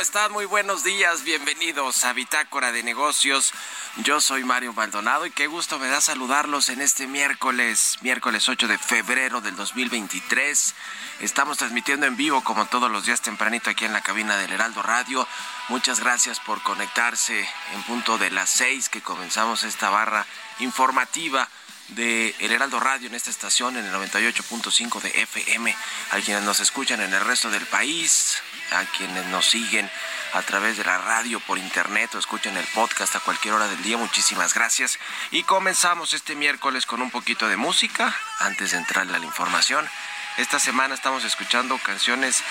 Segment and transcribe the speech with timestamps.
[0.00, 0.32] ¿Cómo están?
[0.32, 1.24] Muy buenos días.
[1.24, 3.52] Bienvenidos a Bitácora de Negocios.
[3.98, 8.66] Yo soy Mario Maldonado y qué gusto me da saludarlos en este miércoles, miércoles 8
[8.66, 10.74] de febrero del 2023.
[11.20, 14.82] Estamos transmitiendo en vivo como todos los días tempranito aquí en la cabina del Heraldo
[14.82, 15.28] Radio.
[15.68, 20.24] Muchas gracias por conectarse en punto de las 6 que comenzamos esta barra
[20.60, 21.46] informativa
[21.88, 25.76] de El Heraldo Radio en esta estación en el 98.5 de FM,
[26.10, 28.38] a quienes nos escuchan en el resto del país,
[28.72, 29.90] a quienes nos siguen
[30.32, 33.82] a través de la radio, por internet o escuchan el podcast a cualquier hora del
[33.82, 33.96] día.
[33.96, 34.98] Muchísimas gracias.
[35.30, 39.88] Y comenzamos este miércoles con un poquito de música antes de entrar a la información.
[40.36, 42.42] Esta semana estamos escuchando canciones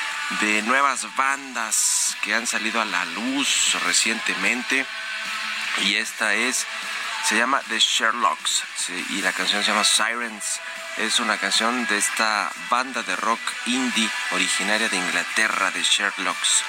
[0.41, 4.85] de nuevas bandas que han salido a la luz recientemente.
[5.83, 6.67] Y esta es,
[7.25, 8.63] se llama The Sherlocks
[9.09, 10.59] y la canción se llama Sirens
[10.99, 16.63] es una canción de esta banda de rock indie originaria de Inglaterra, de Sherlocks.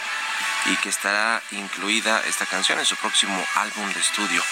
[0.67, 4.43] y que estará incluida esta canción en su próximo álbum de estudio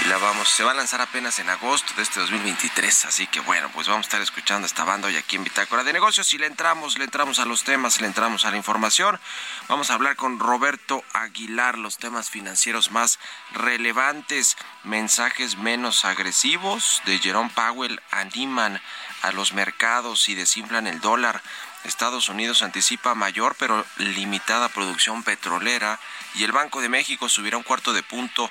[0.00, 3.40] y la vamos, se va a lanzar apenas en agosto de este 2023, así que
[3.40, 6.38] bueno, pues vamos a estar escuchando esta banda hoy aquí en Bitácora de Negocios y
[6.38, 9.20] le entramos, le entramos a los temas, le entramos a la información.
[9.68, 13.18] Vamos a hablar con Roberto Aguilar los temas financieros más
[13.52, 18.80] relevantes, mensajes menos agresivos de Jerome Powell animan
[19.22, 21.42] a los mercados y desinflan el dólar.
[21.84, 25.98] Estados Unidos anticipa mayor pero limitada producción petrolera
[26.34, 28.50] y el Banco de México subirá un cuarto de punto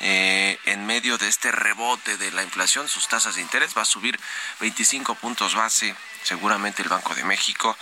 [0.00, 3.84] eh, en medio de este rebote de la inflación, sus tasas de interés va a
[3.84, 4.18] subir
[4.58, 5.94] 25 puntos base,
[6.24, 7.76] seguramente el Banco de México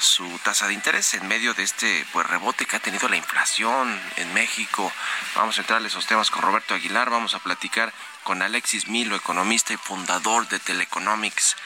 [0.00, 4.00] su tasa de interés en medio de este pues rebote que ha tenido la inflación
[4.16, 4.92] en México.
[5.34, 7.92] Vamos a entrar a esos temas con Roberto Aguilar, vamos a platicar
[8.28, 11.56] con Alexis Milo, economista y fundador de Teleconomics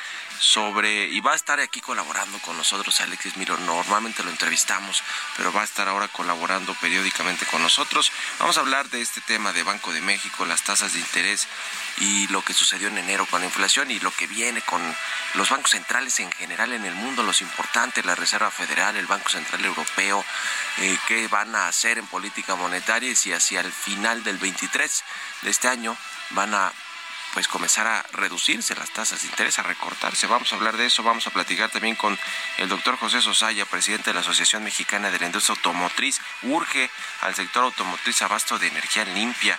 [0.43, 5.01] sobre, y va a estar aquí colaborando con nosotros Alexis Miro, normalmente lo entrevistamos,
[5.37, 8.11] pero va a estar ahora colaborando periódicamente con nosotros.
[8.41, 11.47] Vamos a hablar de este tema de Banco de México, las tasas de interés
[11.99, 14.83] y lo que sucedió en enero con la inflación y lo que viene con
[15.35, 19.29] los bancos centrales en general en el mundo, los importantes, la Reserva Federal, el Banco
[19.29, 20.25] Central Europeo,
[20.79, 25.05] eh, qué van a hacer en política monetaria y si hacia el final del 23
[25.43, 25.97] de este año
[26.31, 26.73] van a
[27.33, 30.27] pues comenzar a reducirse las tasas de interés, a recortarse.
[30.27, 32.19] Vamos a hablar de eso, vamos a platicar también con
[32.59, 36.21] el doctor José Sosaya, presidente de la Asociación Mexicana de la Industria Automotriz.
[36.43, 36.91] Urge
[37.23, 39.59] al sector automotriz abasto de energía limpia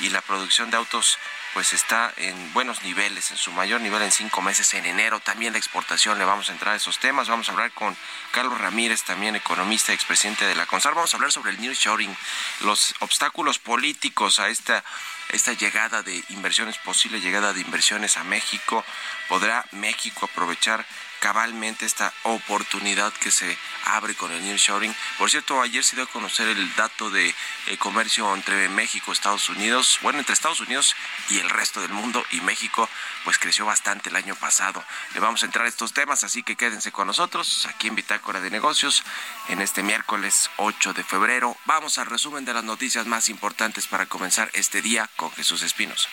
[0.00, 1.18] y la producción de autos
[1.54, 5.20] pues está en buenos niveles, en su mayor nivel en cinco meses en enero.
[5.20, 7.28] También la exportación, le vamos a entrar a esos temas.
[7.28, 7.96] Vamos a hablar con
[8.30, 10.94] Carlos Ramírez, también economista, expresidente de la CONSAR.
[10.94, 12.14] Vamos a hablar sobre el New Shoring,
[12.60, 14.84] los obstáculos políticos a esta
[15.30, 18.84] esta llegada de inversiones, posible llegada de inversiones a México,
[19.28, 20.86] podrá México aprovechar
[21.20, 24.94] cabalmente esta oportunidad que se abre con el nearshoring.
[25.18, 27.34] Por cierto, ayer se dio a conocer el dato de
[27.66, 30.94] eh, comercio entre México, Estados Unidos, bueno, entre Estados Unidos
[31.28, 32.88] y el resto del mundo y México,
[33.24, 34.84] pues creció bastante el año pasado.
[35.14, 38.40] Le vamos a entrar a estos temas, así que quédense con nosotros aquí en Bitácora
[38.40, 39.02] de Negocios
[39.48, 41.56] en este miércoles 8 de febrero.
[41.64, 46.08] Vamos al resumen de las noticias más importantes para comenzar este día con Jesús Espinos.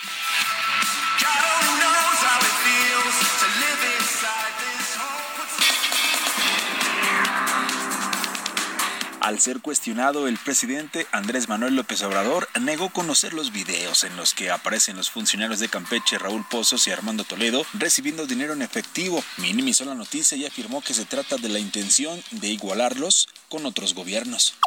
[9.24, 14.34] Al ser cuestionado, el presidente Andrés Manuel López Obrador negó conocer los videos en los
[14.34, 19.24] que aparecen los funcionarios de Campeche Raúl Pozos y Armando Toledo recibiendo dinero en efectivo.
[19.38, 23.94] Minimizó la noticia y afirmó que se trata de la intención de igualarlos con otros
[23.94, 24.58] gobiernos.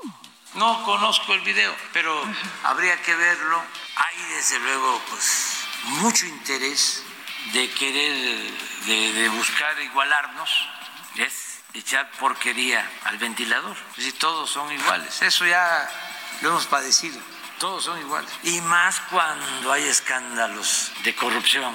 [0.55, 2.19] No conozco el video, pero
[2.65, 3.59] habría que verlo.
[3.97, 5.67] Hay desde luego pues
[6.01, 7.03] mucho interés
[7.53, 8.39] de querer,
[8.87, 10.51] de, buscar igualarnos.
[11.17, 11.46] Es
[11.77, 13.77] echar porquería al ventilador.
[13.97, 15.23] Si todos son iguales.
[15.23, 15.89] Eso ya
[16.43, 17.21] lo hemos padecido.
[17.59, 18.31] Todos son iguales.
[18.43, 21.75] Y más cuando hay escándalos de corrupción.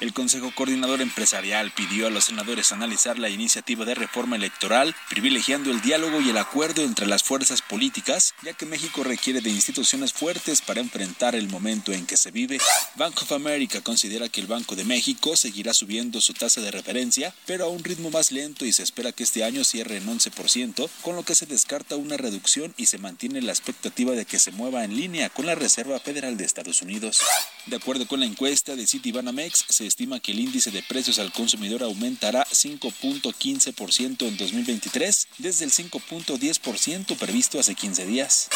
[0.00, 5.70] El Consejo Coordinador Empresarial pidió a los senadores analizar la iniciativa de reforma electoral, privilegiando
[5.70, 10.12] el diálogo y el acuerdo entre las fuerzas políticas, ya que México requiere de instituciones
[10.12, 12.58] fuertes para enfrentar el momento en que se vive.
[12.94, 17.34] Bank of America considera que el Banco de México seguirá subiendo su tasa de referencia,
[17.44, 20.88] pero a un ritmo más lento y se espera que este año cierre en 11%,
[21.02, 24.52] con lo que se descarta una reducción y se mantiene la expectativa de que se
[24.52, 27.20] mueva en línea con la Reserva Federal de Estados Unidos.
[27.66, 31.32] De acuerdo con la encuesta de Citibanamex, se estima que el índice de precios al
[31.32, 38.48] consumidor aumentará 5.15% en 2023 desde el 5.10% previsto hace 15 días.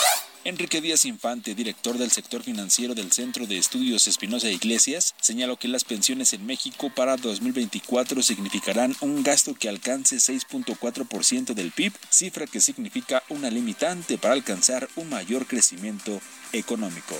[0.44, 5.68] Enrique Díaz Infante, director del sector financiero del Centro de Estudios Espinosa Iglesias, señaló que
[5.68, 12.48] las pensiones en México para 2024 significarán un gasto que alcance 6.4% del PIB, cifra
[12.48, 16.20] que significa una limitante para alcanzar un mayor crecimiento
[16.52, 17.14] económico.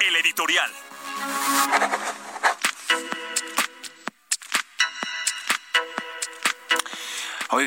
[0.00, 0.70] El editorial.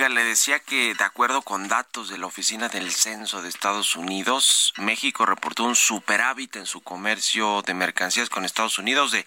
[0.07, 4.73] Le decía que de acuerdo con datos de la Oficina del Censo de Estados Unidos,
[4.77, 9.25] México reportó un superávit en su comercio de mercancías con Estados Unidos de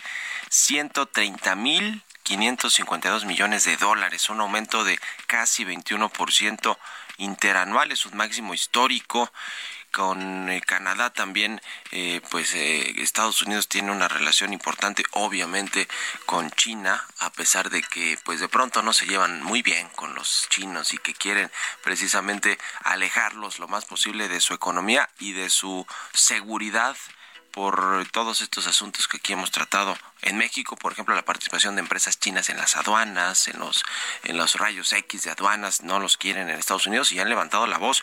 [0.49, 6.79] 130 mil 552 millones de dólares, un aumento de casi 21%
[7.19, 9.31] interanual, es un máximo histórico
[9.93, 11.61] con eh, Canadá también,
[11.93, 15.87] eh, pues eh, Estados Unidos tiene una relación importante, obviamente,
[16.27, 20.15] con China, a pesar de que, pues de pronto no se llevan muy bien con
[20.15, 21.51] los chinos y que quieren
[21.85, 26.97] precisamente alejarlos lo más posible de su economía y de su seguridad
[27.53, 31.81] por todos estos asuntos que aquí hemos tratado en México, por ejemplo, la participación de
[31.81, 33.85] empresas chinas en las aduanas, en los
[34.25, 37.67] en los rayos X de aduanas, no los quieren en Estados Unidos y han levantado
[37.67, 38.03] la voz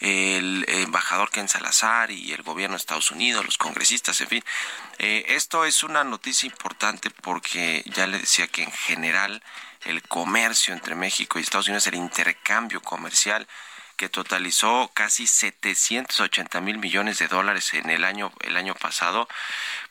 [0.00, 4.44] el embajador Ken Salazar y el gobierno de Estados Unidos, los congresistas, en fin.
[4.98, 9.42] Eh, esto es una noticia importante porque ya le decía que en general
[9.84, 13.46] el comercio entre México y Estados Unidos, el intercambio comercial,
[13.96, 19.28] que totalizó casi 780 mil millones de dólares en el año el año pasado,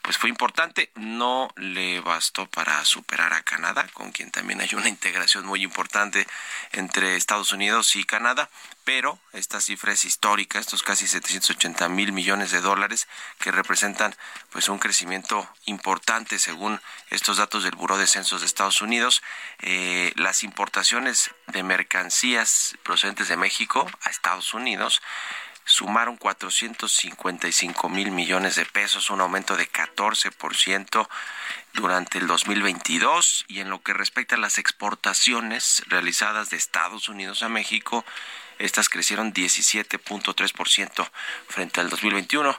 [0.08, 0.90] pues fue importante.
[0.94, 6.26] No le bastó para superar a Canadá, con quien también hay una integración muy importante
[6.72, 8.48] entre Estados Unidos y Canadá,
[8.84, 13.06] pero esta cifra es histórica, estos casi 780 mil millones de dólares
[13.38, 14.16] que representan
[14.48, 19.22] pues un crecimiento importante según estos datos del Buró de Censos de Estados Unidos.
[19.60, 25.02] Eh, las importaciones de mercancías procedentes de México a Estados Unidos
[25.68, 31.06] sumaron 455 mil millones de pesos, un aumento de 14%
[31.74, 37.42] durante el 2022 y en lo que respecta a las exportaciones realizadas de Estados Unidos
[37.42, 38.06] a México,
[38.58, 41.10] estas crecieron 17.3%
[41.48, 42.58] frente al 2021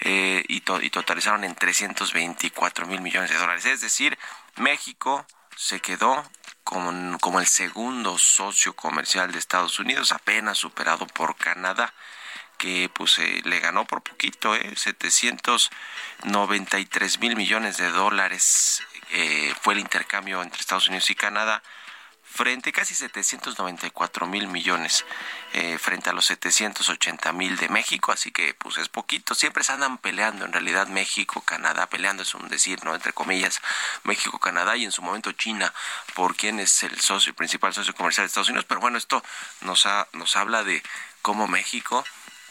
[0.00, 3.66] eh, y, y totalizaron en 324 mil millones de dólares.
[3.66, 4.18] Es decir,
[4.56, 6.24] México se quedó
[6.64, 11.92] como, como el segundo socio comercial de Estados Unidos, apenas superado por Canadá
[12.58, 19.74] que pues eh, le ganó por poquito, eh, 793 mil millones de dólares eh, fue
[19.74, 21.62] el intercambio entre Estados Unidos y Canadá
[22.36, 25.04] frente casi 794 mil millones
[25.54, 29.72] eh, frente a los 780 mil de México, así que pues es poquito, siempre se
[29.72, 32.94] andan peleando en realidad México, Canadá, peleando es un decir, ¿no?
[32.94, 33.60] Entre comillas,
[34.04, 35.72] México, Canadá y en su momento China,
[36.14, 39.22] por quién es el socio, el principal socio comercial de Estados Unidos, pero bueno, esto
[39.62, 40.82] nos, ha, nos habla de
[41.22, 42.04] cómo México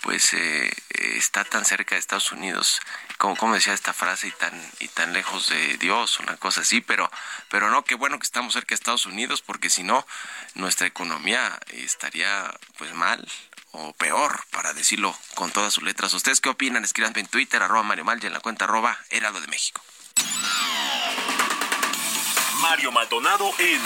[0.05, 0.71] pues eh,
[1.17, 2.79] está tan cerca de Estados Unidos,
[3.17, 6.79] como, como decía esta frase, y tan, y tan lejos de Dios, una cosa así,
[6.79, 7.09] pero,
[7.49, 10.05] pero no, qué bueno que estamos cerca de Estados Unidos, porque si no,
[10.53, 13.27] nuestra economía estaría pues mal
[13.71, 16.13] o peor, para decirlo con todas sus letras.
[16.13, 16.85] ¿Ustedes qué opinan?
[16.85, 19.81] Escríbanme en Twitter, arroba Mario Mal, y en la cuenta arroba Herado de México.
[22.61, 23.81] Mario Maldonado en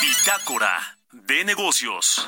[0.00, 2.26] Bitácora de Negocios.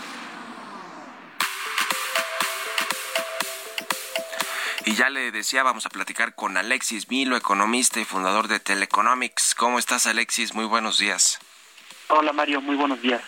[4.89, 9.55] Y ya le decía, vamos a platicar con Alexis Milo, economista y fundador de Teleconomics.
[9.55, 10.55] ¿Cómo estás, Alexis?
[10.55, 11.41] Muy buenos días.
[12.07, 12.63] Hola, Mario.
[12.63, 13.21] Muy buenos días.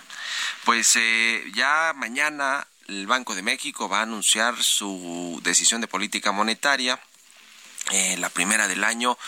[0.64, 6.32] Pues eh, ya mañana el Banco de México va a anunciar su decisión de política
[6.32, 6.98] monetaria,
[7.90, 9.18] eh, la primera del año,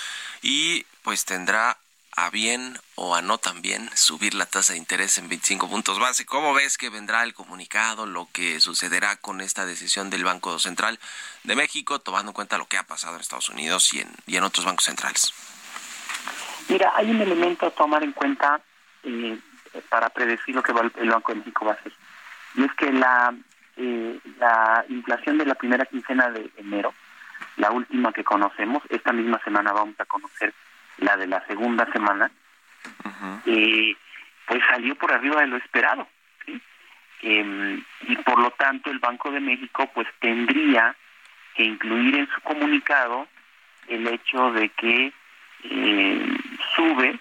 [0.41, 1.77] y pues tendrá
[2.17, 6.27] a bien o a no también subir la tasa de interés en 25 puntos base.
[6.27, 10.99] ¿Cómo ves que vendrá el comunicado, lo que sucederá con esta decisión del Banco Central
[11.45, 14.37] de México, tomando en cuenta lo que ha pasado en Estados Unidos y en, y
[14.37, 15.33] en otros bancos centrales?
[16.69, 18.61] Mira, hay un elemento a tomar en cuenta
[19.03, 19.39] eh,
[19.89, 21.93] para predecir lo que va el Banco de México va a hacer.
[22.55, 23.35] Y es que la,
[23.77, 26.95] eh, la inflación de la primera quincena de enero,
[27.57, 30.53] la última que conocemos, esta misma semana vamos a conocer
[30.99, 32.31] la de la segunda semana,
[33.47, 33.97] eh,
[34.47, 36.09] pues salió por arriba de lo esperado.
[37.23, 40.97] Em, y por lo tanto el Banco de México pues tendría
[41.55, 43.29] que incluir en su comunicado
[43.87, 45.13] el hecho de que
[45.63, 46.27] eh,
[46.75, 47.19] sube,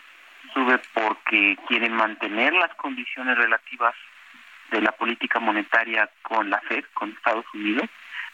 [0.54, 3.94] sube porque quieren mantener las condiciones relativas
[4.72, 7.88] de la política monetaria con la Fed, con Estados Unidos,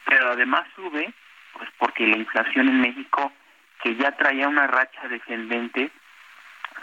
[0.06, 1.14] pero además sube
[1.52, 3.34] pues porque la inflación en México
[3.88, 5.90] que ya traía una racha descendente,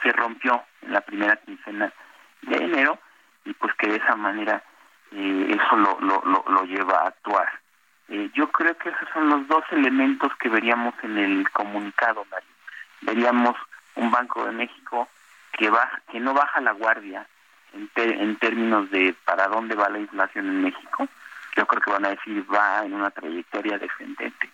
[0.03, 1.93] se rompió en la primera quincena
[2.41, 2.99] de enero
[3.45, 4.63] y pues que de esa manera
[5.13, 7.47] eh, eso lo, lo, lo, lleva a actuar.
[8.09, 12.49] Eh, yo creo que esos son los dos elementos que veríamos en el comunicado, Mario.
[13.03, 13.55] Veríamos
[13.97, 15.07] un Banco de México
[15.53, 17.27] que baja, que no baja la guardia
[17.75, 21.07] en, en términos de para dónde va la inflación en México.
[21.55, 24.49] Yo creo que van a decir va en una trayectoria descendente,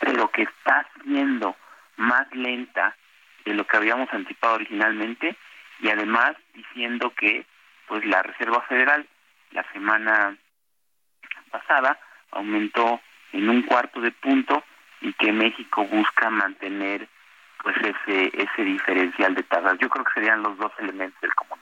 [0.00, 1.54] pero que está haciendo
[1.96, 2.96] más lenta
[3.44, 5.36] de lo que habíamos anticipado originalmente
[5.80, 7.44] y además diciendo que
[7.88, 9.06] pues la Reserva Federal
[9.50, 10.36] la semana
[11.50, 11.98] pasada
[12.30, 13.00] aumentó
[13.32, 14.62] en un cuarto de punto
[15.00, 17.08] y que México busca mantener
[17.62, 19.78] pues ese ese diferencial de tasas.
[19.78, 21.61] Yo creo que serían los dos elementos del comunicado.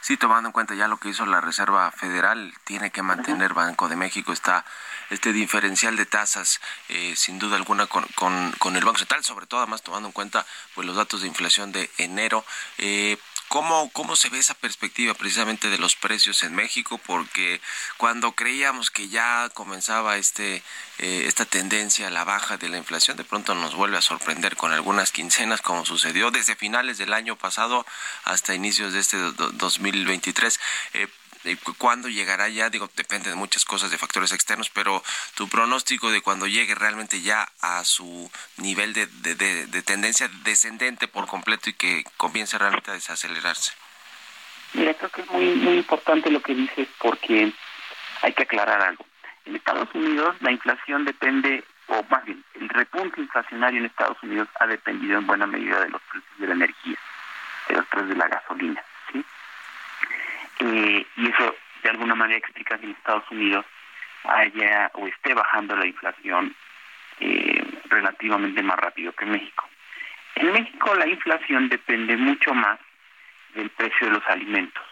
[0.00, 3.88] Sí, tomando en cuenta ya lo que hizo la Reserva Federal, tiene que mantener Banco
[3.88, 4.64] de México está
[5.10, 9.60] este diferencial de tasas, eh, sin duda alguna, con, con, el Banco Central, sobre todo
[9.60, 12.44] además tomando en cuenta pues los datos de inflación de enero.
[12.78, 13.18] Eh,
[13.50, 16.98] ¿cómo, ¿cómo se ve esa perspectiva precisamente de los precios en México?
[17.04, 17.60] Porque
[17.96, 20.62] cuando creíamos que ya comenzaba este
[20.98, 24.54] eh, esta tendencia a la baja de la inflación, de pronto nos vuelve a sorprender
[24.54, 27.84] con algunas quincenas, como sucedió desde finales del año pasado
[28.24, 30.60] hasta inicios de este 2023.
[30.92, 31.08] Eh,
[31.78, 32.68] ¿Cuándo llegará ya?
[32.68, 35.02] Digo, depende de muchas cosas, de factores externos, pero
[35.34, 41.26] tu pronóstico de cuando llegue realmente ya a su nivel de, de, tendencia descendente por
[41.26, 43.72] completo y que comience realmente a desacelerarse.
[44.74, 47.52] Mira, creo que es muy, muy importante lo que dices porque
[48.22, 49.06] hay que aclarar algo.
[49.46, 54.48] En Estados Unidos la inflación depende, o más bien, el repunte inflacionario en Estados Unidos
[54.60, 56.98] ha dependido en buena medida de los precios de la energía,
[57.68, 58.84] de los precios de la gasolina.
[60.60, 63.64] Eh, y eso de alguna manera explica que en Estados Unidos
[64.24, 66.54] haya o esté bajando la inflación
[67.18, 69.68] eh, relativamente más rápido que México.
[70.34, 72.78] En México la inflación depende mucho más
[73.54, 74.84] del precio de los alimentos.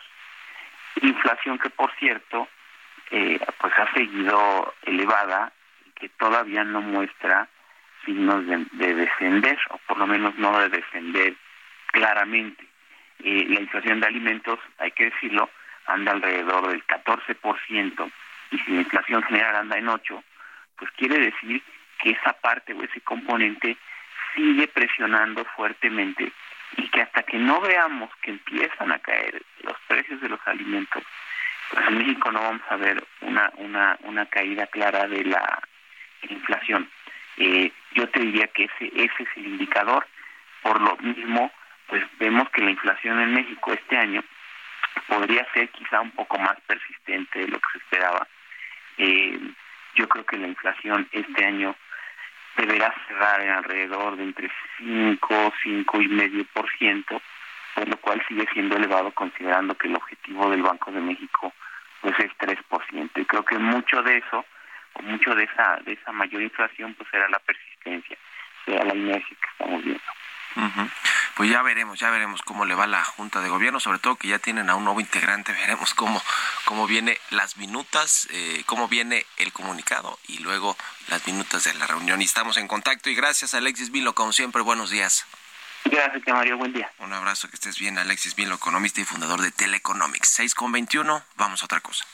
[1.03, 2.49] Inflación que, por cierto,
[3.11, 5.53] eh, pues ha seguido elevada
[5.87, 7.47] y que todavía no muestra
[8.05, 11.35] signos de, de descender, o por lo menos no de descender
[11.93, 12.65] claramente.
[13.19, 15.51] la inflación de alimentos, hay que decirlo,
[15.89, 18.13] anda alrededor del 14%,
[18.51, 20.23] y si la inflación general anda en 8%,
[20.77, 21.63] pues quiere decir
[21.99, 23.77] que esa parte o ese componente
[24.35, 26.33] sigue presionando fuertemente
[26.77, 31.03] y que hasta que no veamos que empiezan a caer los precios de los alimentos,
[31.71, 35.61] pues en México no vamos a ver una, una, una caída clara de la
[36.29, 36.89] inflación.
[37.39, 40.07] Eh, yo te diría que ese, ese es el indicador.
[40.63, 41.53] Por lo mismo,
[41.87, 44.23] pues vemos que la inflación en México este año
[45.03, 48.27] podría ser quizá un poco más persistente de lo que se esperaba.
[48.99, 49.39] Eh,
[49.95, 51.75] yo creo que la inflación este año
[52.57, 57.23] deberá cerrar en alrededor de entre 5, 5 y medio por ciento,
[57.75, 61.53] por lo cual sigue siendo elevado considerando que el objetivo del Banco de México
[62.01, 63.11] pues es 3%.
[63.15, 64.45] Y creo que mucho de eso,
[64.95, 68.17] o mucho de esa de esa mayor inflación pues será la persistencia,
[68.65, 70.03] será la inercia que estamos viendo.
[71.39, 74.27] Pues ya veremos, ya veremos cómo le va la Junta de Gobierno, sobre todo que
[74.27, 76.21] ya tienen a un nuevo integrante, veremos cómo,
[76.65, 81.87] cómo viene las minutas, eh, cómo viene el comunicado y luego las minutas de la
[81.87, 82.21] reunión.
[82.21, 85.27] Y estamos en contacto y gracias Alexis Vilo, como siempre, buenos días.
[85.85, 86.91] Gracias, Mario, buen día.
[86.99, 90.31] Un abrazo, que estés bien, Alexis Vilo, economista y fundador de Teleconomics.
[90.31, 92.05] 6 con 21, vamos a otra cosa.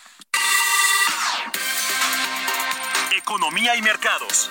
[3.16, 4.50] Economía y mercados.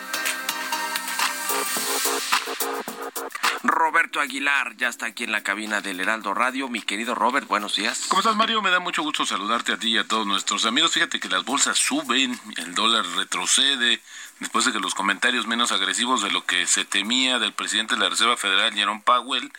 [3.63, 6.67] Roberto Aguilar ya está aquí en la cabina del Heraldo Radio.
[6.67, 8.05] Mi querido Robert, buenos días.
[8.09, 8.61] ¿Cómo estás, Mario?
[8.61, 10.93] Me da mucho gusto saludarte a ti y a todos nuestros amigos.
[10.93, 14.01] Fíjate que las bolsas suben, el dólar retrocede,
[14.39, 18.01] después de que los comentarios menos agresivos de lo que se temía del presidente de
[18.01, 19.51] la Reserva Federal, Jerome Powell,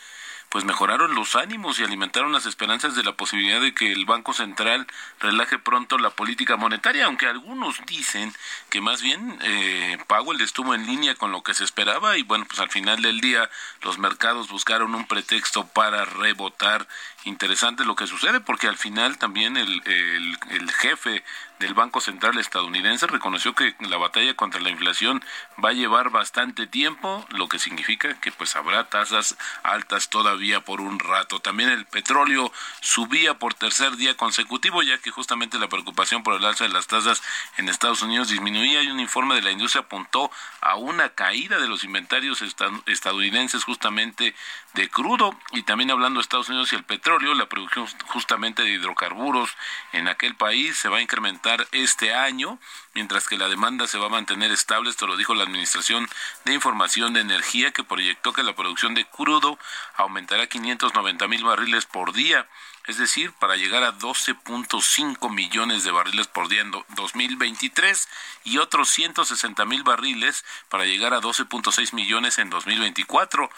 [0.55, 4.33] pues mejoraron los ánimos y alimentaron las esperanzas de la posibilidad de que el Banco
[4.33, 4.87] Central
[5.19, 8.33] relaje pronto la política monetaria, aunque algunos dicen
[8.71, 12.45] que más bien eh, Powell estuvo en línea con lo que se esperaba y bueno,
[12.47, 13.51] pues al final del día
[13.83, 16.87] los mercados buscaron un pretexto para rebotar.
[17.25, 21.25] Interesante lo que sucede porque al final también el, el, el jefe
[21.65, 25.25] del Banco Central estadounidense reconoció que la batalla contra la inflación
[25.63, 30.83] va a llevar bastante tiempo, lo que significa que pues habrá tasas altas todavía por
[30.83, 31.41] un rato.
[31.41, 36.45] También el petróleo subía por tercer día consecutivo, ya que justamente la preocupación por el
[36.45, 37.23] alza de las tasas
[37.57, 41.69] en Estados Unidos disminuía y un informe de la industria apuntó a una caída de
[41.69, 42.43] los inventarios
[42.87, 44.35] estadounidenses justamente
[44.75, 48.71] de crudo y también hablando de Estados Unidos y el petróleo, la producción justamente de
[48.71, 49.51] hidrocarburos
[49.93, 52.59] en aquel país se va a incrementar este año,
[52.93, 56.09] mientras que la demanda se va a mantener estable, esto lo dijo la Administración
[56.45, 59.59] de Información de Energía que proyectó que la producción de crudo
[59.97, 62.47] aumentará 590 mil barriles por día
[62.87, 68.09] es decir, para llegar a 12.5 millones de barriles por día en 2023
[68.45, 73.49] y otros 160 mil barriles para llegar a 12.6 millones en 2024.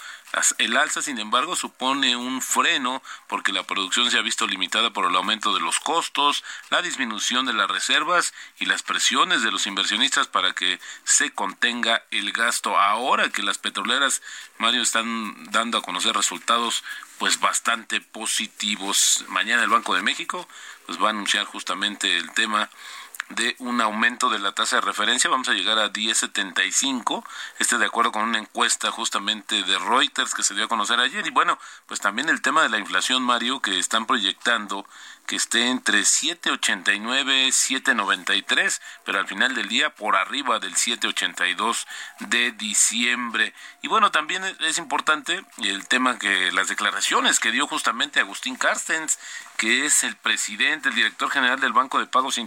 [0.59, 5.07] El alza, sin embargo, supone un freno porque la producción se ha visto limitada por
[5.07, 9.67] el aumento de los costos, la disminución de las reservas y las presiones de los
[9.67, 12.79] inversionistas para que se contenga el gasto.
[12.79, 14.21] Ahora que las petroleras,
[14.59, 16.85] Mario, están dando a conocer resultados
[17.19, 19.25] pues bastante positivos.
[19.29, 20.47] Mañana el Banco de México
[20.87, 22.69] pues va a anunciar justamente el tema
[23.31, 25.31] de un aumento de la tasa de referencia.
[25.31, 27.25] Vamos a llegar a 10.75.
[27.59, 31.27] Este de acuerdo con una encuesta justamente de Reuters que se dio a conocer ayer.
[31.27, 34.87] Y bueno, pues también el tema de la inflación, Mario, que están proyectando
[35.27, 41.87] que esté entre 7.89 7.93, pero al final del día por arriba del 7.82
[42.21, 43.53] de diciembre.
[43.83, 49.19] Y bueno, también es importante el tema que las declaraciones que dio justamente Agustín Carstens,
[49.57, 52.39] que es el presidente, el director general del Banco de Pagos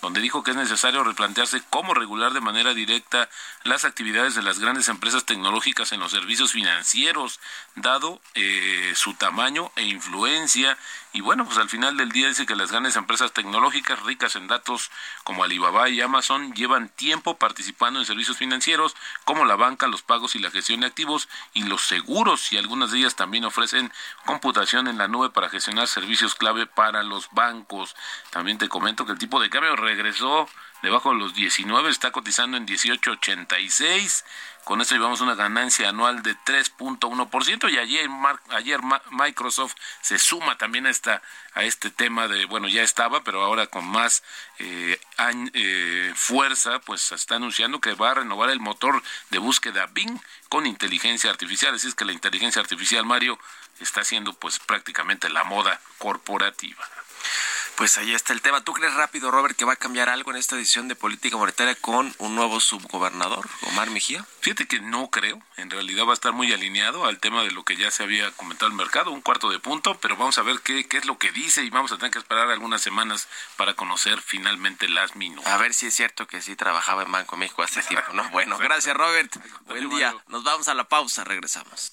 [0.00, 3.28] Donde dijo que es necesario replantearse cómo regular de manera directa
[3.62, 7.40] las actividades de las grandes empresas tecnológicas en los servicios financieros,
[7.76, 10.76] dado eh, su tamaño e influencia
[11.12, 14.46] y bueno, pues al final del día dice que las grandes empresas tecnológicas ricas en
[14.46, 14.90] datos
[15.24, 20.34] como Alibaba y Amazon llevan tiempo participando en servicios financieros como la banca, los pagos
[20.36, 23.92] y la gestión de activos y los seguros y algunas de ellas también ofrecen
[24.24, 27.94] computación en la nube para gestionar servicios clave para los bancos.
[28.30, 30.48] También te comento que el tipo de cambio regresó
[30.82, 34.24] debajo de los 19, está cotizando en 18.86
[34.64, 38.08] con esto llevamos una ganancia anual de 3.1% y ayer,
[38.50, 41.20] ayer Microsoft se suma también a, esta,
[41.54, 44.22] a este tema de, bueno, ya estaba, pero ahora con más
[44.60, 45.00] eh,
[45.54, 50.66] eh, fuerza, pues está anunciando que va a renovar el motor de búsqueda Bing con
[50.66, 51.74] inteligencia artificial.
[51.74, 53.40] Así es que la inteligencia artificial, Mario,
[53.80, 56.88] está siendo pues prácticamente la moda corporativa.
[57.76, 58.62] Pues ahí está el tema.
[58.62, 61.74] ¿Tú crees rápido, Robert, que va a cambiar algo en esta edición de política monetaria
[61.74, 64.24] con un nuevo subgobernador, Omar Mejía?
[64.40, 65.42] Fíjate que no creo.
[65.56, 68.30] En realidad va a estar muy alineado al tema de lo que ya se había
[68.32, 71.18] comentado el mercado, un cuarto de punto, pero vamos a ver qué, qué es lo
[71.18, 75.50] que dice y vamos a tener que esperar algunas semanas para conocer finalmente las minutos.
[75.50, 78.28] A ver si es cierto que sí trabajaba en Banco México hace tiempo, ¿no?
[78.32, 79.34] Bueno, gracias, Robert.
[79.66, 80.14] Buen día.
[80.28, 81.92] Nos vamos a la pausa, regresamos.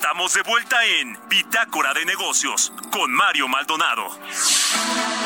[0.00, 4.08] Estamos de vuelta en Bitácora de Negocios con Mario Maldonado.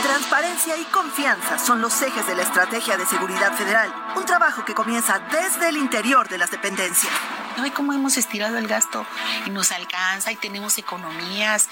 [0.02, 4.74] Transparencia y confianza son los ejes de la estrategia de seguridad federal, un trabajo que
[4.74, 7.12] comienza desde el interior de las dependencias.
[7.56, 9.06] No cómo hemos estirado el gasto
[9.46, 11.68] y nos alcanza y tenemos economías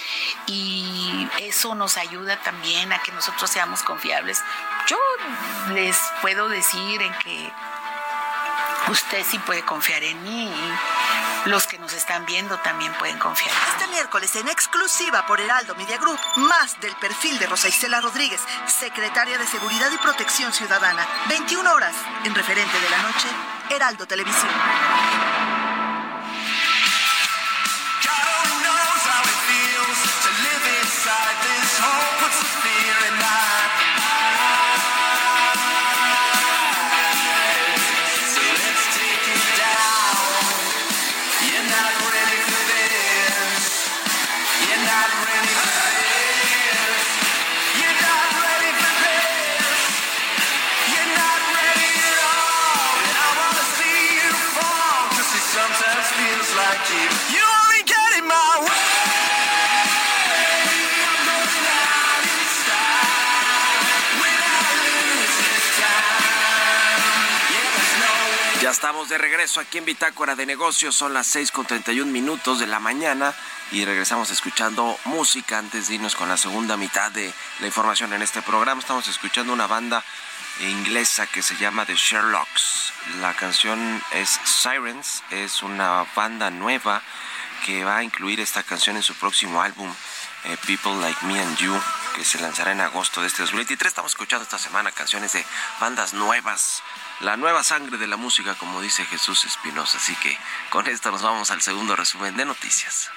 [0.46, 4.40] y eso nos ayuda también a que nosotros seamos confiables.
[4.86, 4.96] Yo
[5.74, 7.52] les puedo decir en que
[8.92, 10.54] usted sí puede confiar en mí
[11.46, 13.55] los que nos están viendo también pueden confiar.
[13.74, 18.40] Este miércoles en exclusiva por Heraldo Media Group, más del perfil de Rosa Isela Rodríguez,
[18.66, 21.07] secretaria de Seguridad y Protección Ciudadana.
[21.28, 23.28] 21 horas en referente de la noche,
[23.70, 24.50] Heraldo Televisión.
[69.12, 70.96] De regreso aquí en Bitácora de Negocios.
[70.96, 73.35] Son las 6 con 31 minutos de la mañana
[73.70, 78.22] y regresamos escuchando música antes de irnos con la segunda mitad de la información en
[78.22, 78.81] este programa.
[78.81, 80.03] Estamos escuchando una banda
[80.61, 82.94] inglesa que se llama The Sherlocks.
[83.20, 87.03] La canción es Sirens, es una banda nueva
[87.66, 89.92] que va a incluir esta canción en su próximo álbum
[90.44, 91.79] eh, People Like Me and You,
[92.12, 93.88] que se lanzará en agosto de este 2023.
[93.88, 95.44] Estamos escuchando esta semana canciones de
[95.81, 96.83] bandas nuevas
[97.22, 99.98] la nueva sangre de la música, como dice Jesús Espinosa.
[99.98, 100.37] Así que
[100.70, 103.09] con esto nos vamos al segundo resumen de noticias.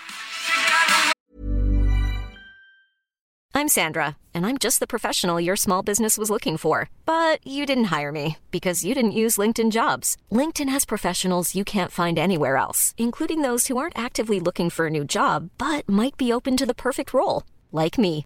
[3.58, 6.90] I'm Sandra, and I'm just the professional your small business was looking for.
[7.06, 10.18] But you didn't hire me because you didn't use LinkedIn jobs.
[10.32, 14.88] LinkedIn has professionals you can't find anywhere else, including those who aren't actively looking for
[14.88, 18.26] a new job, but might be open to the perfect role, like me.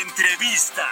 [0.02, 0.90] Entrevista.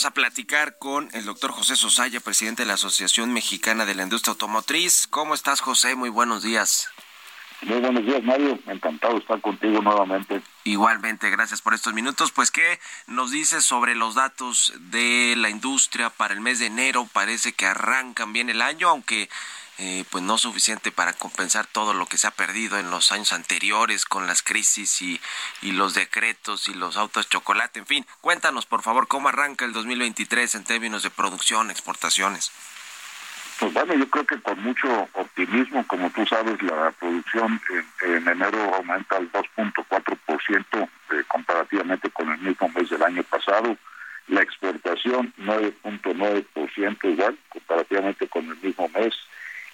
[0.00, 4.04] Vamos a platicar con el doctor José Sosaya, presidente de la Asociación Mexicana de la
[4.04, 5.06] Industria Automotriz.
[5.06, 5.94] ¿Cómo estás, José?
[5.94, 6.88] Muy buenos días.
[7.60, 8.58] Muy buenos días, Mario.
[8.66, 10.40] Encantado de estar contigo nuevamente.
[10.64, 12.32] Igualmente, gracias por estos minutos.
[12.32, 17.06] Pues, ¿qué nos dices sobre los datos de la industria para el mes de enero?
[17.12, 19.28] Parece que arrancan bien el año, aunque
[19.82, 23.32] eh, pues no suficiente para compensar todo lo que se ha perdido en los años
[23.32, 25.18] anteriores con las crisis y,
[25.62, 27.78] y los decretos y los autos chocolate.
[27.78, 32.52] En fin, cuéntanos por favor cómo arranca el 2023 en términos de producción, exportaciones.
[33.58, 37.58] Pues bueno, yo creo que con mucho optimismo, como tú sabes, la producción
[38.02, 43.78] en, en enero aumenta al 2.4% eh, comparativamente con el mismo mes del año pasado.
[44.28, 49.14] La exportación 9.9% igual comparativamente con el mismo mes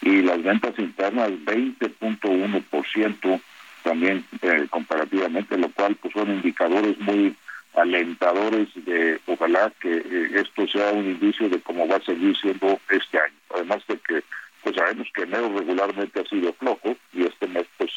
[0.02, 3.40] y las ventas internas 20.1%
[3.82, 7.36] también eh, comparativamente, lo cual pues son indicadores muy
[7.74, 12.80] alentadores de ojalá que eh, esto sea un indicio de cómo va a seguir siendo
[12.88, 13.34] este año.
[13.54, 14.22] Además de que
[14.62, 17.92] pues sabemos que enero regularmente ha sido flojo y este mes pues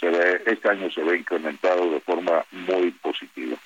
[0.00, 3.56] se ve, este año se ve incrementado de forma muy positiva.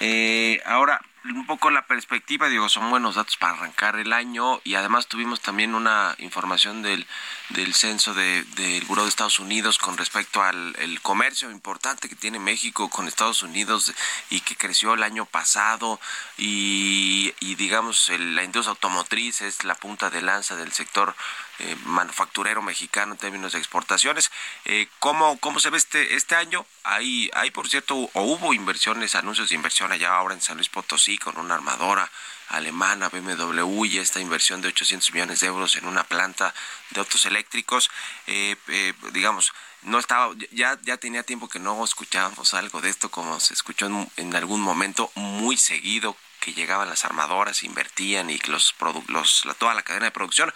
[0.00, 4.74] eh, ahora, un poco la perspectiva, digo, son buenos datos para arrancar el año y
[4.74, 7.06] además tuvimos también una información del,
[7.48, 12.14] del censo de, del Buró de Estados Unidos con respecto al el comercio importante que
[12.14, 13.94] tiene México con Estados Unidos
[14.28, 15.98] y que creció el año pasado
[16.36, 21.14] y, y digamos el, la industria automotriz es la punta de lanza del sector
[21.58, 24.30] eh, manufacturero mexicano en términos de exportaciones.
[24.64, 26.66] Eh, ¿cómo, ¿Cómo se ve este, este año?
[26.82, 30.68] Hay, hay, por cierto, o hubo inversiones, anuncios de inversión allá ahora en San Luis
[30.68, 32.10] Potosí con una armadora
[32.48, 36.54] alemana, BMW, y esta inversión de 800 millones de euros en una planta
[36.90, 37.90] de autos eléctricos.
[38.26, 43.10] Eh, eh, digamos, no estaba, ya, ya tenía tiempo que no escuchábamos algo de esto
[43.10, 48.38] como se escuchó en, en algún momento muy seguido que llegaban las armadoras, invertían y
[48.46, 48.74] los,
[49.08, 50.52] los la, toda la cadena de producción.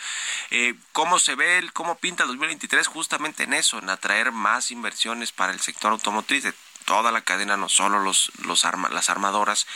[0.50, 4.70] Eh, ¿Cómo se ve, el, cómo pinta el 2023 justamente en eso, en atraer más
[4.70, 6.52] inversiones para el sector automotriz de
[6.84, 9.66] toda la cadena, no solo los, los arma, las armadoras,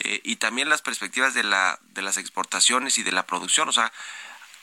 [0.00, 3.68] eh, y también las perspectivas de, la, de las exportaciones y de la producción?
[3.68, 3.92] O sea,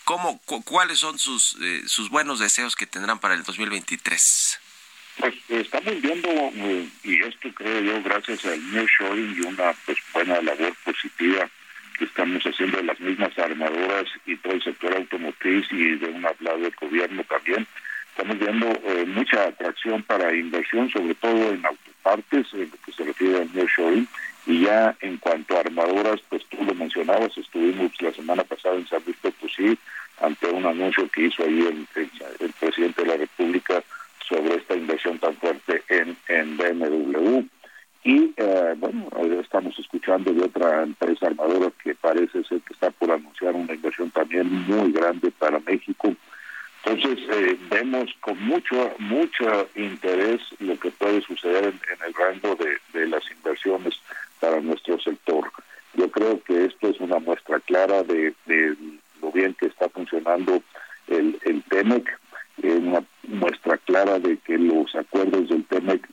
[0.03, 4.59] ¿cómo, cu ¿cuáles son sus, eh, sus buenos deseos que tendrán para el 2023?
[5.19, 10.39] Pues estamos viendo, eh, y esto creo yo, gracias al nearshoring y una pues buena
[10.41, 11.49] labor positiva
[11.97, 16.21] que estamos haciendo de las mismas armadoras y todo el sector automotriz y de un
[16.21, 17.65] lado del gobierno también,
[18.11, 23.03] estamos viendo eh, mucha atracción para inversión, sobre todo en autopartes, en lo que se
[23.03, 24.07] refiere al nearshoring,
[24.45, 28.87] y ya en cuanto a armadoras, pues tú lo mencionabas, estuvimos la semana pasada en
[28.87, 29.77] San Luis Potosí
[30.21, 31.87] ante un anuncio que hizo ahí el,
[32.39, 33.83] el presidente de la República
[36.73, 37.45] BMW.
[38.03, 39.09] Y eh, bueno,
[39.41, 44.11] estamos escuchando de otra empresa armadora que parece ser que está por anunciar una inversión
[44.11, 46.15] también muy grande para México.
[46.85, 53.07] Entonces, eh, vemos con mucho, mucho interés lo que puede suceder en, el rango de,
[53.07, 53.95] las inversiones
[54.39, 55.51] para nuestro sector.
[55.95, 58.33] Yo creo que esto es una muestra clara de,
[59.21, 60.61] lo bien que está funcionando
[61.07, 62.19] el, el TEMEC,
[62.63, 66.06] una muestra clara de que los acuerdos del TEMEC,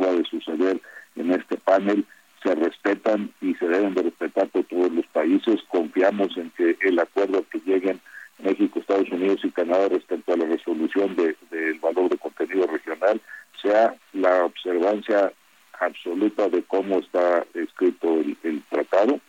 [0.00, 0.80] acaba de suceder
[1.16, 2.04] en este panel,
[2.42, 5.60] se respetan y se deben de respetar por todos los países.
[5.68, 8.00] Confiamos en que el acuerdo que lleguen
[8.38, 13.20] México, Estados Unidos y Canadá respecto a la resolución del valor de contenido regional
[13.60, 15.32] sea la observancia
[15.78, 19.20] absoluta de cómo está escrito el, tratado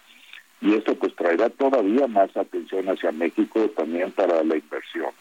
[0.61, 5.11] y esto pues traerá todavía más atención hacia México también para la inversión.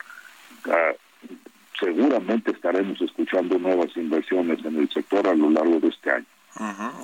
[1.81, 6.27] Seguramente estaremos escuchando nuevas inversiones en el sector a lo largo de este año.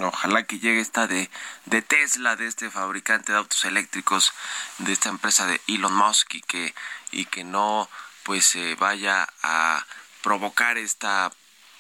[0.01, 1.31] Ojalá que llegue esta de,
[1.65, 4.33] de Tesla, de este fabricante de autos eléctricos,
[4.79, 6.75] de esta empresa de Elon Musk y que,
[7.13, 7.89] y que no
[8.25, 9.85] pues se vaya a
[10.23, 11.31] provocar esta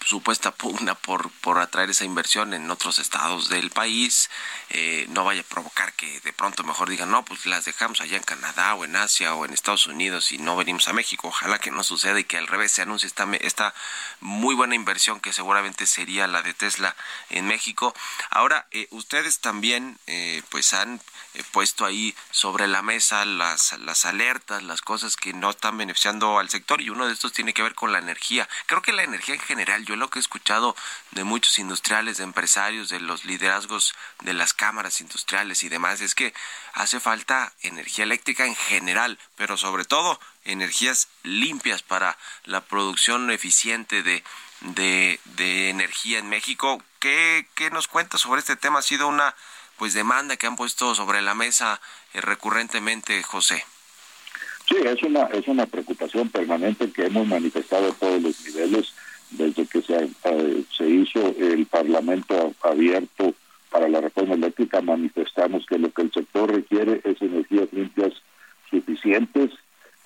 [0.06, 4.30] supuesta pugna por, por atraer esa inversión en otros estados del país
[4.70, 8.16] eh, no vaya a provocar que de pronto mejor digan, no, pues las dejamos allá
[8.16, 11.28] en Canadá o en Asia o en Estados Unidos y no venimos a México.
[11.28, 13.74] Ojalá que no suceda y que al revés se anuncie esta, esta
[14.20, 16.96] muy buena inversión que seguramente sería la de Tesla
[17.30, 17.94] en México.
[18.30, 21.00] Ahora, eh, ustedes también eh, pues han
[21.52, 26.48] puesto ahí sobre la mesa las, las alertas, las cosas que no están beneficiando al
[26.48, 28.48] sector y uno de estos tiene que ver con la energía.
[28.66, 30.76] Creo que la energía en general, yo lo que he escuchado
[31.10, 36.14] de muchos industriales, de empresarios, de los liderazgos de las cámaras industriales y demás, es
[36.14, 36.34] que
[36.74, 44.02] hace falta energía eléctrica en general, pero sobre todo energías limpias para la producción eficiente
[44.02, 44.22] de,
[44.60, 46.82] de, energía en México.
[47.00, 48.78] ¿Qué, ¿Qué nos cuenta sobre este tema?
[48.78, 49.34] Ha sido una
[49.76, 51.80] pues demanda que han puesto sobre la mesa
[52.14, 53.64] eh, recurrentemente, José.
[54.68, 58.92] Sí, es una, es una preocupación permanente que hemos manifestado a todos los niveles
[59.30, 63.34] desde que se, eh, se hizo el Parlamento abierto
[63.70, 68.12] para la reforma eléctrica, manifestamos que lo que el sector requiere es energías limpias
[68.70, 69.50] suficientes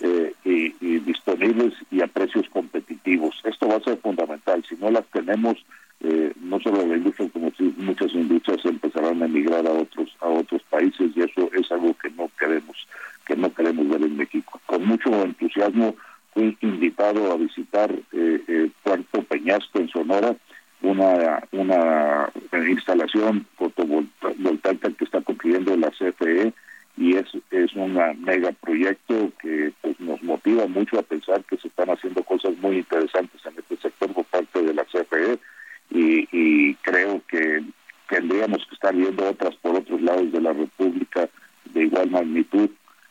[0.01, 3.37] eh, y, disponibles y a precios competitivos.
[3.45, 4.65] Esto va a ser fundamental.
[4.69, 5.59] Si no las tenemos,
[6.01, 10.63] eh, no solo la industria, como muchas industrias empezarán a emigrar a otros a otros
[10.71, 12.87] países y eso es algo que no queremos
[13.27, 14.61] que no queremos ver en México.
[14.67, 15.95] Con mucho entusiasmo
[16.33, 20.37] fui invitado a visitar eh, eh, Puerto Peñasco en Sonora,
[20.83, 22.31] una una
[22.69, 26.53] instalación fotovoltaica que está construyendo la CFE
[26.97, 31.69] y es es un mega proyecto que pues nos motiva mucho a pensar que se
[31.69, 35.39] están haciendo cosas muy interesantes en este sector por parte de la CFE
[35.91, 37.63] y, creo que
[38.09, 41.29] tendríamos que estar viendo otras por otros lados de la República
[41.67, 42.71] de igual magnitud.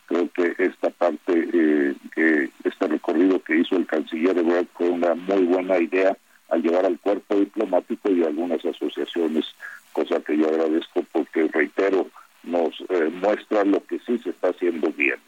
[0.09, 5.13] Creo que esta parte, eh, que este recorrido que hizo el canciller de fue una
[5.13, 6.17] muy buena idea
[6.49, 9.45] al llevar al cuerpo diplomático y algunas asociaciones,
[9.93, 12.07] cosa que yo agradezco porque, reitero,
[12.41, 15.19] nos eh, muestra lo que sí se está haciendo bien.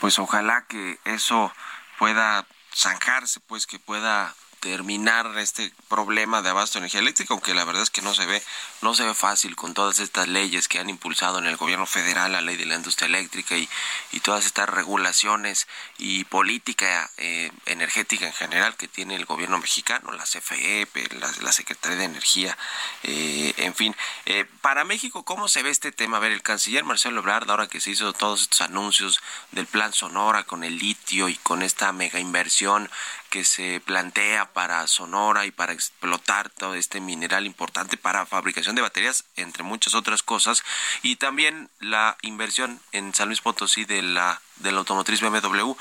[0.00, 1.52] Pues ojalá que eso
[1.96, 4.34] pueda zanjarse, pues que pueda
[4.64, 8.24] terminar este problema de abasto de energía eléctrica, aunque la verdad es que no se
[8.24, 8.42] ve,
[8.80, 12.32] no se ve fácil con todas estas leyes que han impulsado en el gobierno federal,
[12.32, 13.68] la ley de la industria eléctrica y,
[14.12, 20.12] y todas estas regulaciones y política eh, energética en general que tiene el gobierno mexicano,
[20.12, 20.88] la CFE,
[21.20, 22.56] la, la Secretaría de Energía,
[23.02, 23.94] eh, en fin.
[24.24, 26.16] Eh, para México, ¿cómo se ve este tema?
[26.16, 29.20] A ver, el canciller Marcelo Ebrard, ahora que se hizo todos estos anuncios
[29.52, 32.88] del plan Sonora con el litio y con esta mega inversión
[33.34, 38.82] que se plantea para Sonora y para explotar todo este mineral importante para fabricación de
[38.82, 40.62] baterías, entre muchas otras cosas,
[41.02, 45.72] y también la inversión en San Luis Potosí de la del automotriz BMW,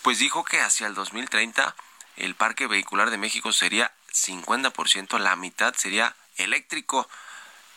[0.00, 1.76] pues dijo que hacia el 2030
[2.16, 7.10] el parque vehicular de México sería 50%, la mitad sería eléctrico.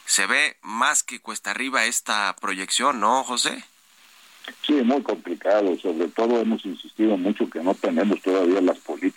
[0.05, 3.65] Se ve más que cuesta arriba esta proyección, ¿no, José?
[4.65, 5.77] Sí, muy complicado.
[5.79, 9.14] Sobre todo hemos insistido mucho que no tenemos todavía las políticas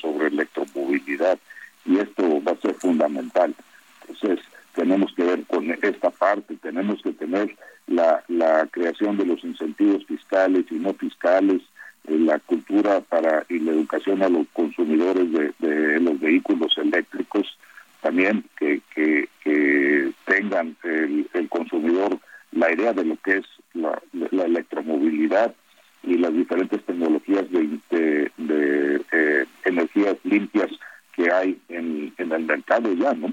[0.00, 1.38] sobre electromovilidad
[1.84, 3.54] y esto va a ser fundamental.
[4.02, 7.56] Entonces, tenemos que ver con esta parte, tenemos que tener
[7.86, 11.62] la, la creación de los incentivos fiscales y no fiscales,
[12.08, 17.58] eh, la cultura para y la educación a los consumidores de, los vehículos eléctricos,
[18.00, 19.28] también que, que,
[20.24, 22.18] tengan el consumidor
[22.52, 24.00] la idea de lo que es la,
[24.44, 25.54] electromovilidad
[26.02, 27.78] y las diferentes tecnologías de,
[28.36, 30.70] de, eh, energías limpias
[31.14, 33.32] que hay en, en el mercado ya, ¿no?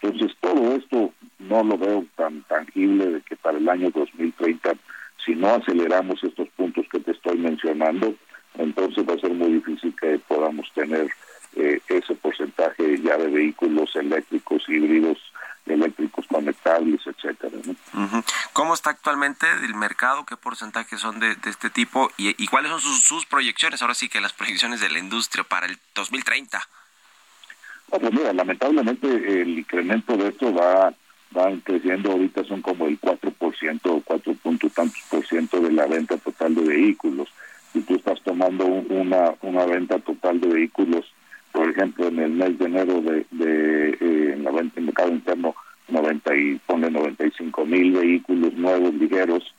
[0.00, 4.74] Entonces, todo esto no lo veo tan tangible de que para el año 2030,
[5.24, 8.14] si no aceleramos estos puntos que te estoy mencionando,
[8.56, 11.08] entonces va a ser muy difícil que podamos tener
[11.56, 15.18] eh, ese porcentaje ya de vehículos eléctricos, híbridos,
[15.70, 17.56] eléctricos conectables, etcétera.
[18.52, 20.24] ¿Cómo está actualmente el mercado?
[20.24, 22.10] ¿Qué porcentajes son de, este tipo?
[22.16, 23.82] ¿Y, cuáles son sus, proyecciones?
[23.82, 26.60] Ahora sí que las proyecciones de la industria para el 2030.
[27.88, 30.92] pues mira, lamentablemente el incremento de esto va
[31.30, 35.86] van creciendo ahorita son como el 4% o 4 puntos tantos por ciento de la
[35.86, 37.28] venta total de vehículos.
[37.72, 41.04] Si tú estás tomando una, una venta total de vehículos,
[41.52, 45.10] por ejemplo, en el mes de enero de, de eh, en la venta en mercado
[45.10, 45.54] interno,
[45.88, 49.54] 90 y pone 95 mil vehículos nuevos ligeros,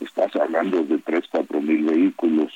[0.00, 2.52] estás hablando de 3, 4 mil vehículos.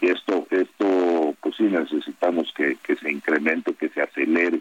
[0.00, 4.60] Y esto, esto pues sí necesitamos que, que se incremente, que se acelere.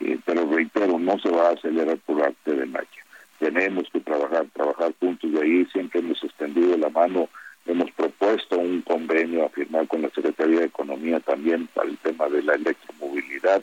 [0.00, 3.04] Eh, pero reitero, no se va a acelerar por arte de magia.
[3.38, 5.32] Tenemos que trabajar, trabajar juntos.
[5.32, 7.28] De ahí, siempre hemos extendido la mano,
[7.66, 12.28] hemos propuesto un convenio a firmar con la Secretaría de Economía también para el tema
[12.28, 13.62] de la electromovilidad.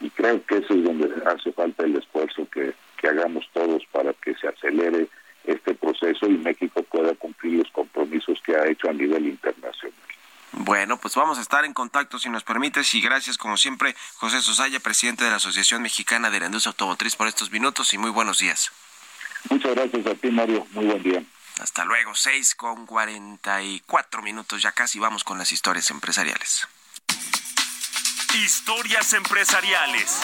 [0.00, 4.12] Y creo que eso es donde hace falta el esfuerzo que, que hagamos todos para
[4.12, 5.08] que se acelere
[5.44, 9.94] este proceso y México pueda cumplir los compromisos que ha hecho a nivel internacional.
[10.52, 14.40] Bueno, pues vamos a estar en contacto si nos permites y gracias como siempre José
[14.40, 18.10] Sosaya, presidente de la Asociación Mexicana de la Industria Automotriz por estos minutos y muy
[18.10, 18.70] buenos días.
[19.50, 21.22] Muchas gracias a ti Mario, muy buen día.
[21.60, 26.66] Hasta luego, seis con cuarenta y cuatro minutos, ya casi vamos con las historias empresariales.
[28.34, 30.20] Historias empresariales.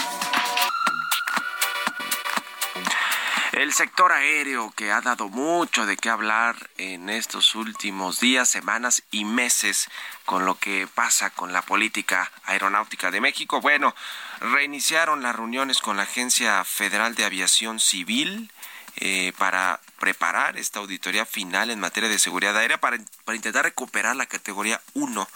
[3.57, 9.05] El sector aéreo que ha dado mucho de qué hablar en estos últimos días, semanas
[9.13, 9.89] y meses
[10.25, 13.61] con lo que pasa con la política aeronáutica de México.
[13.61, 13.95] Bueno,
[14.41, 18.51] reiniciaron las reuniones con la Agencia Federal de Aviación Civil
[18.97, 24.15] eh, para preparar esta auditoría final en materia de seguridad aérea para, para intentar recuperar
[24.15, 25.29] la categoría 1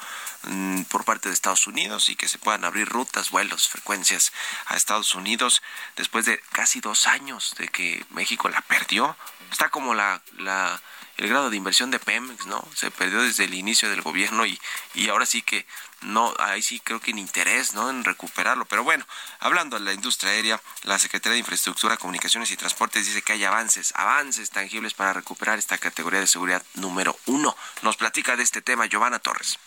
[0.44, 4.32] mm, por parte de Estados Unidos y que se puedan abrir rutas, vuelos, frecuencias
[4.66, 5.62] a Estados Unidos
[5.96, 9.16] después de casi dos años de que México la perdió.
[9.50, 10.80] Está como la, la
[11.18, 12.66] el grado de inversión de Pemex, ¿no?
[12.74, 14.58] Se perdió desde el inicio del gobierno y,
[14.94, 15.66] y ahora sí que
[16.02, 17.90] no, ahí sí creo que en interés, ¿no?
[17.90, 18.64] En recuperarlo.
[18.66, 19.04] Pero bueno,
[19.40, 23.44] hablando de la industria aérea, la Secretaría de Infraestructura, Comunicaciones y Transportes dice que hay
[23.44, 27.56] avances, avances tangibles para recuperar esta categoría de seguridad número uno.
[27.82, 29.58] Nos platica de este tema Giovanna Torres.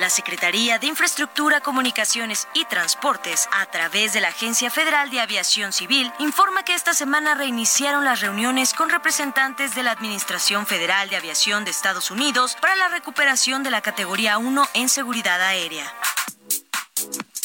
[0.00, 5.74] La Secretaría de Infraestructura, Comunicaciones y Transportes, a través de la Agencia Federal de Aviación
[5.74, 11.16] Civil, informa que esta semana reiniciaron las reuniones con representantes de la Administración Federal de
[11.16, 15.84] Aviación de Estados Unidos para la recuperación de la categoría 1 en seguridad aérea.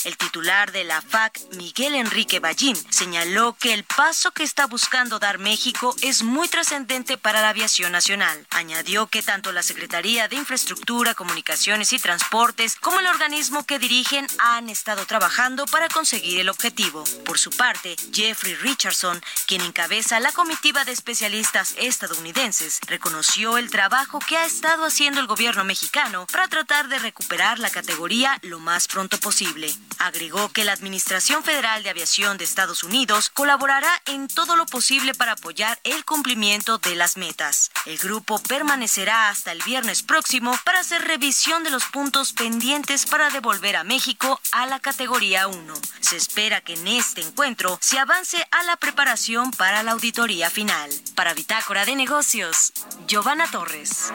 [0.05, 5.17] El titular de la FAC, Miguel Enrique Ballín, señaló que el paso que está buscando
[5.17, 8.45] dar México es muy trascendente para la aviación nacional.
[8.51, 14.27] Añadió que tanto la Secretaría de Infraestructura, Comunicaciones y Transportes como el organismo que dirigen
[14.37, 17.03] han estado trabajando para conseguir el objetivo.
[17.25, 24.19] Por su parte, Jeffrey Richardson, quien encabeza la comitiva de especialistas estadounidenses, reconoció el trabajo
[24.19, 28.87] que ha estado haciendo el gobierno mexicano para tratar de recuperar la categoría lo más
[28.87, 29.73] pronto posible.
[29.99, 35.13] Agregó que la Administración Federal de Aviación de Estados Unidos colaborará en todo lo posible
[35.13, 37.71] para apoyar el cumplimiento de las metas.
[37.85, 43.29] El grupo permanecerá hasta el viernes próximo para hacer revisión de los puntos pendientes para
[43.29, 45.73] devolver a México a la categoría 1.
[46.01, 50.89] Se espera que en este encuentro se avance a la preparación para la auditoría final.
[51.15, 52.73] Para Bitácora de Negocios,
[53.07, 54.11] Giovanna Torres.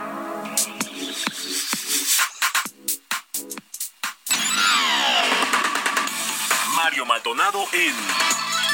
[6.90, 7.94] Mario Maldonado en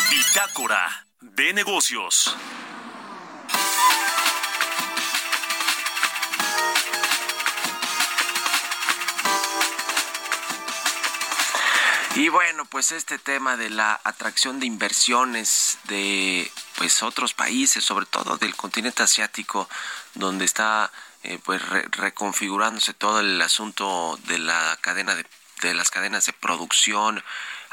[0.08, 2.34] Bitácora de Negocios.
[12.14, 18.06] Y bueno, pues este tema de la atracción de inversiones de pues otros países, sobre
[18.06, 19.68] todo del continente asiático,
[20.14, 20.90] donde está
[21.22, 21.60] eh, pues
[21.90, 25.26] reconfigurándose todo el asunto de la cadena de,
[25.60, 27.22] de las cadenas de producción,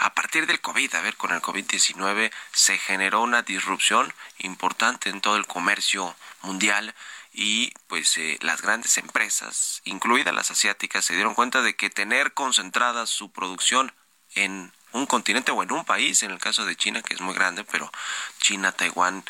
[0.04, 5.22] a partir del COVID, a ver, con el COVID-19 se generó una disrupción importante en
[5.22, 6.93] todo el comercio mundial
[7.32, 12.34] y pues eh, las grandes empresas, incluidas las asiáticas, se dieron cuenta de que tener
[12.34, 13.93] concentrada su producción
[14.36, 17.33] en un continente o en un país, en el caso de China, que es muy
[17.33, 17.91] grande, pero
[18.39, 19.23] China, Taiwán,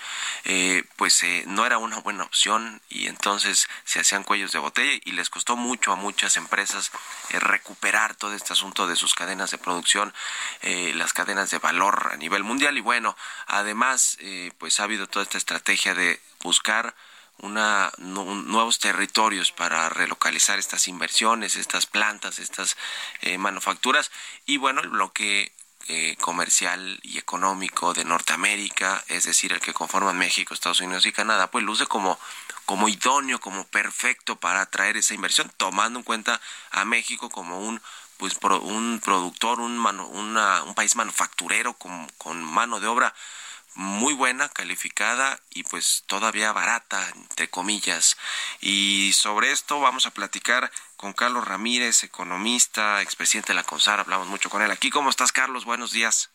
[0.44, 5.00] eh, pues eh, no era una buena opción y entonces se hacían cuellos de botella
[5.06, 6.92] y les costó mucho a muchas empresas
[7.30, 10.14] eh, recuperar todo este asunto de sus cadenas de producción,
[10.62, 12.78] las cadenas de valor a nivel mundial.
[12.78, 13.16] Y bueno,
[13.48, 14.18] además
[14.58, 16.96] pues ha habido toda esta estrategia de buscar
[17.44, 22.78] una, nuevos territorios para relocalizar estas inversiones, estas plantas, estas
[23.22, 24.12] eh, manufacturas.
[24.46, 25.52] Y bueno, el bloque
[25.90, 31.12] eh, comercial y económico de Norteamérica, es decir, el que conforman México, Estados Unidos y
[31.12, 32.18] Canadá, pues luce como
[32.66, 36.40] como idóneo, como perfecto para atraer esa inversión, tomando en cuenta
[36.72, 37.82] a México como un
[38.16, 43.14] pues un productor, un, un país manufacturero con, con mano de obra
[43.76, 48.18] muy buena, calificada y pues todavía barata, entre comillas.
[48.62, 54.28] Y sobre esto vamos a platicar con Carlos Ramírez, economista, expresidente de la CONSAR, hablamos
[54.28, 54.90] mucho con él aquí.
[54.90, 55.66] ¿Cómo estás, Carlos?
[55.66, 56.30] Buenos días.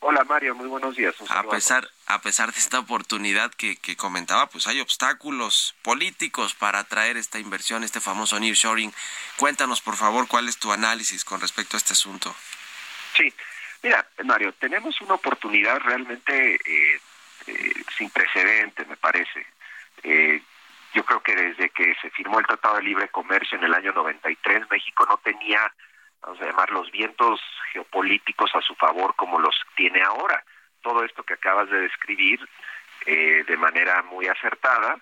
[0.00, 1.14] Hola Mario, muy buenos días.
[1.30, 6.80] A pesar, a pesar de esta oportunidad que, que, comentaba, pues hay obstáculos políticos para
[6.80, 8.92] atraer esta inversión, este famoso nearshoring.
[9.36, 12.34] Cuéntanos, por favor, cuál es tu análisis con respecto a este asunto.
[13.16, 13.32] Sí,
[13.86, 17.00] Mira, Mario, tenemos una oportunidad realmente eh,
[17.46, 19.46] eh, sin precedentes, me parece.
[20.02, 20.42] Eh,
[20.92, 23.92] yo creo que desde que se firmó el Tratado de Libre Comercio en el año
[23.92, 25.72] 93, México no tenía,
[26.20, 27.40] vamos a llamar, los vientos
[27.72, 30.44] geopolíticos a su favor como los tiene ahora.
[30.82, 32.40] Todo esto que acabas de describir
[33.06, 34.98] de manera muy acertada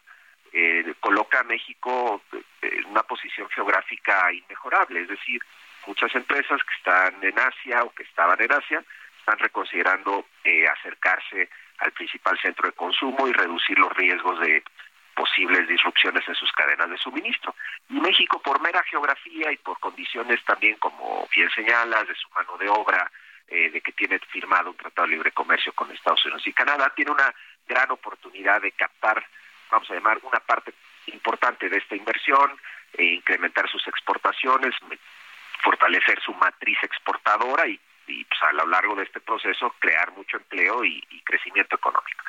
[1.01, 2.21] coloca a México
[2.61, 5.41] en una posición geográfica inmejorable, es decir,
[5.87, 8.85] muchas empresas que están en Asia o que estaban en Asia
[9.19, 14.63] están reconsiderando eh, acercarse al principal centro de consumo y reducir los riesgos de
[15.15, 17.55] posibles disrupciones en sus cadenas de suministro.
[17.89, 22.57] Y México, por mera geografía y por condiciones también, como bien señalas, de su mano
[22.59, 23.11] de obra,
[23.49, 26.93] eh, de que tiene firmado un tratado de libre comercio con Estados Unidos y Canadá,
[26.95, 27.33] tiene una
[27.67, 29.25] gran oportunidad de captar,
[29.71, 30.75] vamos a llamar, una parte
[31.07, 32.59] importante de esta inversión,
[32.97, 34.75] e incrementar sus exportaciones,
[35.65, 40.85] fortalecer su matriz exportadora y, pues, a lo largo de este proceso crear mucho empleo
[40.85, 42.23] y, crecimiento económico.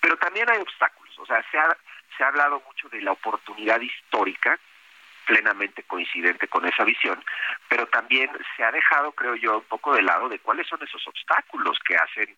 [0.00, 1.76] Pero también hay obstáculos, o sea, se ha,
[2.16, 4.58] se ha hablado mucho de la oportunidad histórica
[5.26, 7.22] plenamente coincidente con esa visión,
[7.68, 11.06] pero también se ha dejado, creo yo, un poco de lado de cuáles son esos
[11.06, 12.34] obstáculos que hacen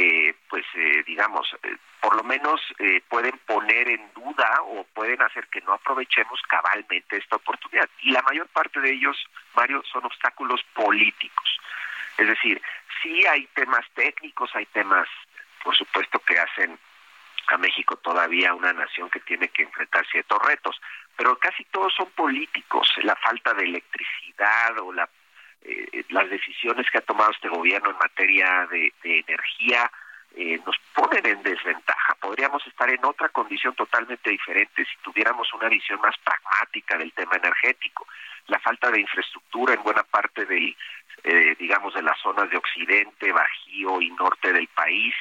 [0.00, 5.20] eh, pues eh, digamos, eh, por lo menos eh, pueden poner en duda o pueden
[5.22, 7.88] hacer que no aprovechemos cabalmente esta oportunidad.
[8.02, 9.16] Y la mayor parte de ellos,
[9.56, 11.58] Mario, son obstáculos políticos.
[12.16, 12.62] Es decir,
[13.02, 15.08] sí hay temas técnicos, hay temas,
[15.64, 16.78] por supuesto, que hacen
[17.48, 20.80] a México todavía una nación que tiene que enfrentar ciertos retos,
[21.16, 25.08] pero casi todos son políticos, la falta de electricidad o la
[25.62, 29.90] eh, las decisiones que ha tomado este gobierno en materia de, energía
[30.36, 32.14] eh, nos ponen en desventaja.
[32.20, 37.36] Podríamos estar en otra condición totalmente diferente si tuviéramos una visión más pragmática del tema
[37.36, 38.06] energético.
[38.46, 40.76] La falta de infraestructura en buena parte del,
[41.24, 45.14] eh, digamos, de las zonas de occidente, bajío y norte del país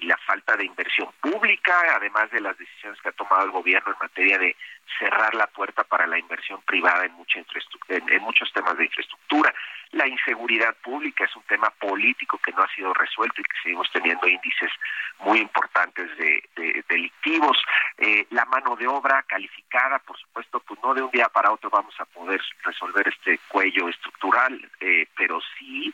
[0.00, 3.92] y la falta de inversión pública, además de las decisiones que ha tomado el gobierno
[3.92, 4.56] en materia de
[4.98, 9.54] cerrar la puerta para la inversión privada en, mucha en, muchos temas de infraestructura.
[9.92, 13.90] La inseguridad pública es un tema político que no ha sido resuelto y que seguimos
[13.92, 14.70] teniendo índices
[15.18, 17.58] muy importantes de, delictivos.
[17.98, 21.70] Eh, la mano de obra calificada, por supuesto, pues no de un día para otro
[21.70, 25.92] vamos a poder resolver este cuello estructural, eh, pero sí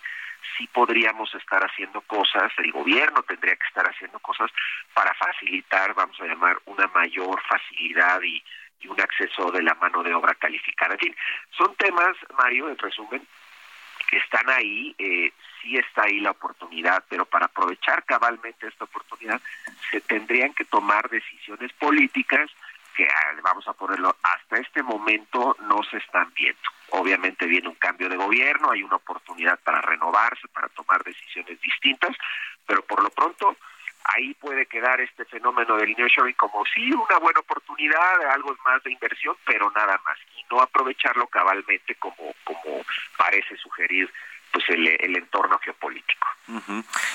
[0.57, 4.51] sí podríamos estar haciendo cosas, el gobierno tendría que estar haciendo cosas
[4.94, 8.42] para facilitar, vamos a llamar, una mayor facilidad y,
[8.88, 10.94] un acceso de la mano de obra calificada.
[10.94, 11.16] En fin,
[11.51, 13.20] son temas, Mario, en resumen,
[14.16, 19.40] están ahí, eh, sí está ahí la oportunidad, pero para aprovechar cabalmente esta oportunidad
[19.90, 22.50] se tendrían que tomar decisiones políticas
[22.96, 26.60] que, ah, vamos a ponerlo, hasta este momento no se están viendo.
[26.90, 32.16] Obviamente viene un cambio de gobierno, hay una oportunidad para renovarse, para tomar decisiones distintas,
[32.66, 33.56] pero por lo pronto
[34.14, 38.92] ahí puede quedar este fenómeno del nearshoring como sí una buena oportunidad, algo más de
[38.92, 42.84] inversión, pero nada más y no aprovecharlo cabalmente como como
[43.16, 44.11] parece sugerir
[44.52, 46.26] pues el, entorno geopolítico.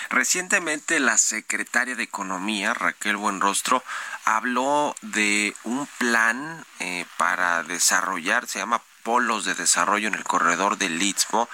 [0.10, 3.84] Recientemente la secretaria de Economía, Raquel Buenrostro,
[4.26, 10.78] habló de un plan eh, para desarrollar, se llama polos de desarrollo en el corredor
[10.78, 11.50] del Istmo,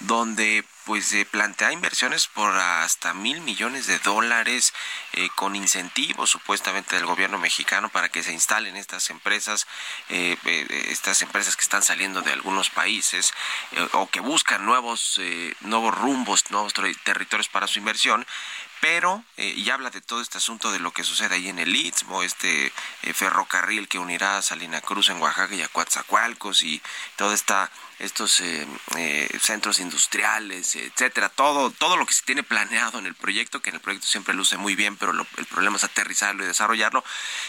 [0.00, 4.72] donde pues se plantea inversiones por hasta mil millones de dólares
[5.12, 9.66] eh, con incentivos supuestamente del gobierno mexicano para que se instalen estas empresas
[10.08, 13.32] eh, eh, estas empresas que están saliendo de algunos países
[13.92, 15.20] o que buscan nuevos
[15.60, 16.72] nuevos rumbos nuevos
[17.04, 18.26] territorios para su inversión
[18.82, 21.76] pero eh, y habla de todo este asunto de lo que sucede ahí en el
[21.76, 22.72] Istmo, este
[23.02, 26.82] eh, ferrocarril que unirá a Salina Cruz en Oaxaca y a Coatzacoalcos y
[27.14, 27.70] todo esta
[28.00, 28.66] estos eh,
[29.40, 33.76] centros industriales, etcétera, todo todo lo que se tiene planeado en el proyecto, que en
[33.76, 37.04] el proyecto siempre luce muy bien, pero el problema es aterrizarlo y desarrollarlo.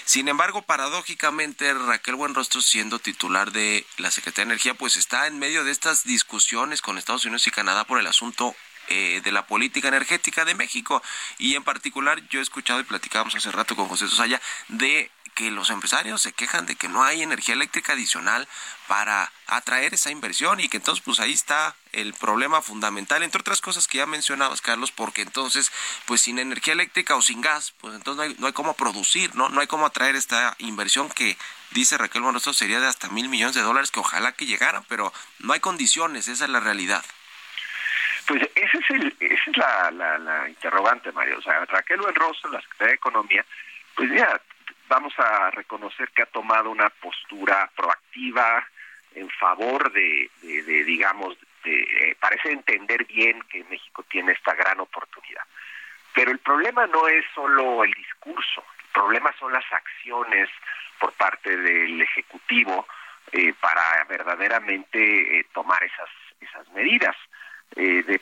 [0.06, 5.40] Sin embargo, paradójicamente Raquel Buenrostro siendo titular de la Secretaría de Energía, pues está en
[5.40, 8.56] medio de estas discusiones con Estados Unidos y Canadá por el asunto
[8.88, 11.02] eh, de la política energética de México.
[11.38, 15.52] Y en particular, yo he escuchado y platicábamos hace rato con José Sosaya de que
[15.52, 18.48] los empresarios se quejan de que no hay energía eléctrica adicional
[18.88, 23.62] para atraer esa inversión y que entonces pues ahí está el problema fundamental, entre otras
[23.62, 25.72] cosas que ya mencionabas, Carlos, porque entonces
[26.06, 29.36] pues sin energía eléctrica o sin gas, pues entonces no hay, no hay cómo producir,
[29.36, 29.50] ¿no?
[29.50, 31.38] No hay cómo atraer esta inversión que
[31.72, 35.12] dice Raquel Buenos sería de hasta mil millones de dólares, que ojalá que llegaran, pero
[35.40, 37.04] no hay condiciones, esa es la realidad.
[38.28, 41.40] Pues ese es el, esa es la, la, interrogante, Mario.
[41.40, 43.46] O sea, Raquel Buenrostro, la Secretaría de Economía,
[43.96, 44.40] pues ya
[44.88, 48.66] vamos a reconocer que ha tomado una postura proactiva
[49.16, 54.80] en favor de, de, digamos, de, eh, parece entender bien que México tiene esta gran
[54.80, 55.44] oportunidad.
[56.14, 60.50] Pero el problema no es solo el discurso, el problema son las acciones
[61.00, 62.88] por parte del Ejecutivo
[63.32, 66.10] eh, para verdaderamente eh, tomar esas
[66.74, 67.16] medidas.
[67.76, 68.20] Eh,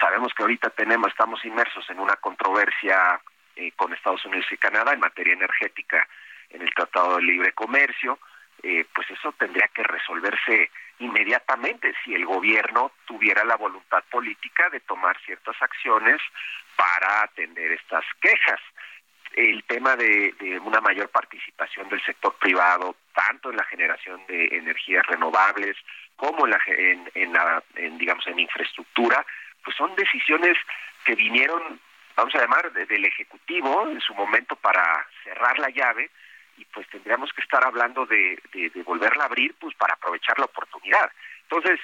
[0.00, 3.20] sabemos que ahorita tenemos, estamos inmersos en una controversia
[3.56, 6.06] eh, con Estados Unidos y Canadá en materia energética
[6.50, 8.18] en el Tratado de Libre Comercio,
[8.62, 14.80] eh, pues eso tendría que resolverse inmediatamente si el gobierno tuviera la voluntad política de
[14.80, 16.20] tomar ciertas acciones
[16.76, 18.60] para atender estas quejas.
[19.34, 25.04] El tema de, una mayor participación del sector privado, tanto en la generación de energías
[25.06, 25.76] renovables
[26.16, 29.24] como en la, en, la en, digamos en infraestructura,
[29.64, 30.56] pues son decisiones
[31.04, 31.80] que vinieron,
[32.16, 36.10] vamos a llamar, del ejecutivo en su momento para cerrar la llave
[36.56, 40.38] y pues tendríamos que estar hablando de, de, de volverla a abrir pues para aprovechar
[40.38, 41.10] la oportunidad.
[41.42, 41.80] Entonces,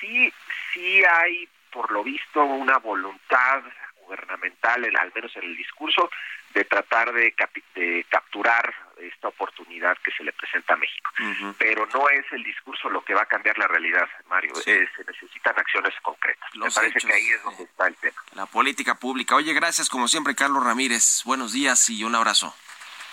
[0.00, 0.32] sí,
[0.72, 3.62] sí hay por lo visto una voluntad
[4.02, 6.10] gubernamental, al menos en el discurso,
[6.54, 7.34] de tratar de,
[7.74, 11.10] de capturar esta oportunidad que se le presenta a México.
[11.58, 14.54] Pero no es el discurso lo que va a cambiar la realidad, Mario.
[14.54, 16.48] se necesitan acciones concretas.
[16.54, 18.16] Me parece que ahí es donde está el tema.
[18.34, 19.34] La política pública.
[19.36, 21.22] Oye, gracias como siempre, Carlos Ramírez.
[21.24, 22.54] Buenos días y un abrazo.